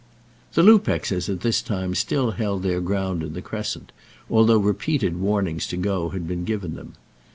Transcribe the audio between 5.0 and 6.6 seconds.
warnings to go had been